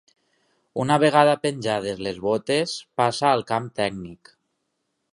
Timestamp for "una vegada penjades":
0.83-2.03